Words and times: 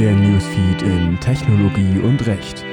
Der 0.00 0.14
Newsfeed 0.14 0.80
in 0.80 1.20
Technologie 1.20 1.98
und 1.98 2.26
Recht. 2.26 2.64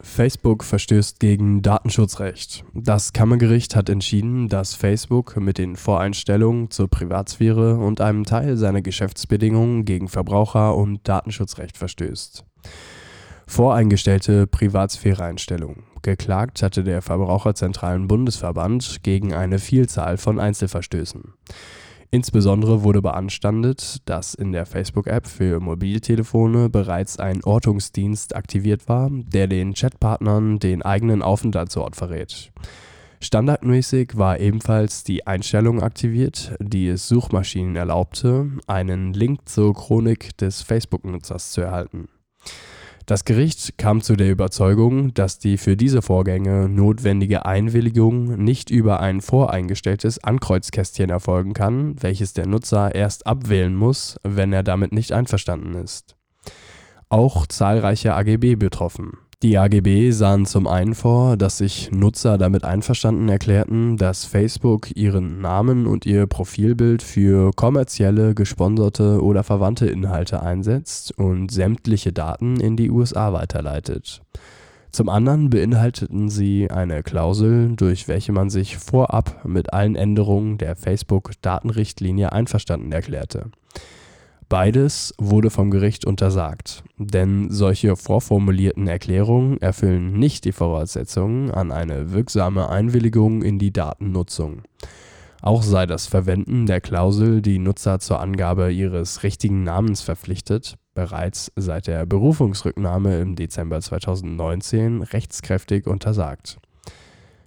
Facebook 0.00 0.62
verstößt 0.62 1.18
gegen 1.18 1.62
Datenschutzrecht. 1.62 2.64
Das 2.72 3.12
Kammergericht 3.12 3.74
hat 3.74 3.88
entschieden, 3.88 4.48
dass 4.48 4.76
Facebook 4.76 5.36
mit 5.38 5.58
den 5.58 5.74
Voreinstellungen 5.74 6.70
zur 6.70 6.88
Privatsphäre 6.88 7.78
und 7.78 8.00
einem 8.00 8.22
Teil 8.22 8.56
seiner 8.56 8.80
Geschäftsbedingungen 8.80 9.84
gegen 9.84 10.06
Verbraucher- 10.06 10.76
und 10.76 11.00
Datenschutzrecht 11.08 11.76
verstößt. 11.76 12.44
Voreingestellte 13.48 14.46
Privatsphäreeinstellungen. 14.46 15.82
Geklagt 16.02 16.62
hatte 16.62 16.84
der 16.84 17.02
Verbraucherzentralen 17.02 18.06
Bundesverband 18.06 19.02
gegen 19.02 19.34
eine 19.34 19.58
Vielzahl 19.58 20.16
von 20.16 20.38
Einzelverstößen. 20.38 21.34
Insbesondere 22.16 22.82
wurde 22.82 23.02
beanstandet, 23.02 23.98
dass 24.06 24.32
in 24.32 24.50
der 24.50 24.64
Facebook-App 24.64 25.26
für 25.26 25.60
Mobiltelefone 25.60 26.70
bereits 26.70 27.18
ein 27.18 27.44
Ortungsdienst 27.44 28.34
aktiviert 28.34 28.88
war, 28.88 29.10
der 29.10 29.48
den 29.48 29.74
Chatpartnern 29.74 30.58
den 30.58 30.80
eigenen 30.80 31.20
Aufenthaltsort 31.20 31.94
verrät. 31.94 32.52
Standardmäßig 33.20 34.16
war 34.16 34.40
ebenfalls 34.40 35.04
die 35.04 35.26
Einstellung 35.26 35.82
aktiviert, 35.82 36.56
die 36.58 36.88
es 36.88 37.06
Suchmaschinen 37.06 37.76
erlaubte, 37.76 38.50
einen 38.66 39.12
Link 39.12 39.46
zur 39.46 39.74
Chronik 39.74 40.38
des 40.38 40.62
Facebook-Nutzers 40.62 41.50
zu 41.50 41.60
erhalten. 41.60 42.08
Das 43.06 43.24
Gericht 43.24 43.78
kam 43.78 44.02
zu 44.02 44.16
der 44.16 44.32
Überzeugung, 44.32 45.14
dass 45.14 45.38
die 45.38 45.58
für 45.58 45.76
diese 45.76 46.02
Vorgänge 46.02 46.68
notwendige 46.68 47.46
Einwilligung 47.46 48.36
nicht 48.42 48.68
über 48.68 48.98
ein 48.98 49.20
voreingestelltes 49.20 50.24
Ankreuzkästchen 50.24 51.08
erfolgen 51.08 51.52
kann, 51.52 51.94
welches 52.02 52.32
der 52.32 52.48
Nutzer 52.48 52.96
erst 52.96 53.28
abwählen 53.28 53.76
muss, 53.76 54.18
wenn 54.24 54.52
er 54.52 54.64
damit 54.64 54.90
nicht 54.90 55.12
einverstanden 55.12 55.74
ist. 55.74 56.16
Auch 57.08 57.46
zahlreiche 57.46 58.12
AGB 58.14 58.56
betroffen 58.56 59.12
die 59.42 59.58
AGB 59.58 60.12
sahen 60.12 60.46
zum 60.46 60.66
einen 60.66 60.94
vor, 60.94 61.36
dass 61.36 61.58
sich 61.58 61.90
Nutzer 61.92 62.38
damit 62.38 62.64
einverstanden 62.64 63.28
erklärten, 63.28 63.98
dass 63.98 64.24
Facebook 64.24 64.96
ihren 64.96 65.42
Namen 65.42 65.86
und 65.86 66.06
ihr 66.06 66.26
Profilbild 66.26 67.02
für 67.02 67.50
kommerzielle, 67.54 68.34
gesponserte 68.34 69.22
oder 69.22 69.44
verwandte 69.44 69.86
Inhalte 69.86 70.42
einsetzt 70.42 71.16
und 71.18 71.50
sämtliche 71.50 72.14
Daten 72.14 72.58
in 72.60 72.78
die 72.78 72.90
USA 72.90 73.34
weiterleitet. 73.34 74.22
Zum 74.90 75.10
anderen 75.10 75.50
beinhalteten 75.50 76.30
sie 76.30 76.70
eine 76.70 77.02
Klausel, 77.02 77.76
durch 77.76 78.08
welche 78.08 78.32
man 78.32 78.48
sich 78.48 78.78
vorab 78.78 79.44
mit 79.44 79.74
allen 79.74 79.96
Änderungen 79.96 80.56
der 80.56 80.76
Facebook-Datenrichtlinie 80.76 82.32
einverstanden 82.32 82.90
erklärte 82.90 83.50
Beides 84.48 85.12
wurde 85.18 85.50
vom 85.50 85.72
Gericht 85.72 86.04
untersagt, 86.04 86.84
denn 86.98 87.50
solche 87.50 87.96
vorformulierten 87.96 88.86
Erklärungen 88.86 89.60
erfüllen 89.60 90.12
nicht 90.12 90.44
die 90.44 90.52
Voraussetzungen 90.52 91.50
an 91.50 91.72
eine 91.72 92.12
wirksame 92.12 92.68
Einwilligung 92.68 93.42
in 93.42 93.58
die 93.58 93.72
Datennutzung. 93.72 94.62
Auch 95.42 95.64
sei 95.64 95.86
das 95.86 96.06
Verwenden 96.06 96.66
der 96.66 96.80
Klausel, 96.80 97.42
die 97.42 97.58
Nutzer 97.58 97.98
zur 97.98 98.20
Angabe 98.20 98.72
ihres 98.72 99.24
richtigen 99.24 99.64
Namens 99.64 100.02
verpflichtet, 100.02 100.76
bereits 100.94 101.50
seit 101.56 101.88
der 101.88 102.06
Berufungsrücknahme 102.06 103.18
im 103.18 103.34
Dezember 103.34 103.80
2019 103.80 105.02
rechtskräftig 105.02 105.88
untersagt. 105.88 106.58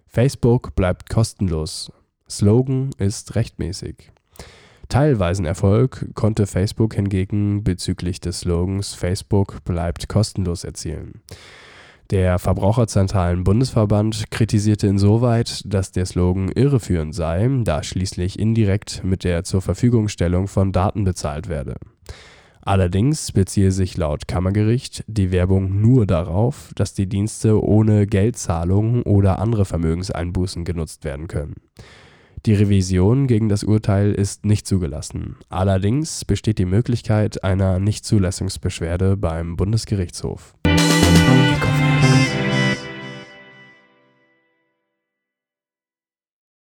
Facebook 0.06 0.76
bleibt 0.76 1.10
kostenlos. 1.10 1.94
Slogan 2.30 2.92
ist 2.98 3.36
rechtmäßig. 3.36 4.12
Teilweisen 4.90 5.46
Erfolg 5.46 6.08
konnte 6.16 6.48
Facebook 6.48 6.96
hingegen 6.96 7.64
bezüglich 7.64 8.20
des 8.20 8.40
Slogans 8.40 8.96
Facebook 8.96 9.64
bleibt 9.64 10.10
kostenlos 10.10 10.64
erzielen. 10.64 11.22
Der 12.10 12.40
Verbraucherzentralen 12.40 13.44
Bundesverband 13.44 14.32
kritisierte 14.32 14.88
insoweit, 14.88 15.62
dass 15.64 15.92
der 15.92 16.08
Slogan 16.08 16.50
irreführend 16.50 17.14
sei, 17.14 17.48
da 17.64 17.84
schließlich 17.84 18.40
indirekt 18.40 19.04
mit 19.04 19.24
der 19.24 19.44
Zurverfügungstellung 19.44 20.48
von 20.48 20.72
Daten 20.72 21.04
bezahlt 21.04 21.50
werde. 21.50 21.76
Allerdings 22.62 23.32
beziehe 23.32 23.72
sich 23.72 23.96
laut 23.96 24.28
Kammergericht 24.28 25.04
die 25.06 25.32
Werbung 25.32 25.82
nur 25.82 26.08
darauf, 26.08 26.72
dass 26.76 26.96
die 26.96 27.08
Dienste 27.08 27.64
ohne 27.64 28.08
Geldzahlungen 28.08 29.04
oder 29.04 29.38
andere 29.38 29.66
Vermögenseinbußen 29.66 30.66
genutzt 30.66 31.04
werden 31.04 31.28
können. 31.28 31.58
Die 32.46 32.54
Revision 32.54 33.28
gegen 33.28 33.50
das 33.50 33.64
Urteil 33.64 34.14
ist 34.14 34.46
nicht 34.46 34.66
zugelassen. 34.66 35.36
Allerdings 35.50 36.24
besteht 36.24 36.58
die 36.58 36.66
Möglichkeit 36.66 37.44
einer 37.44 37.80
Nichtzulassungsbeschwerde 37.80 39.18
beim 39.18 39.58
Bundesgerichtshof. 39.58 40.56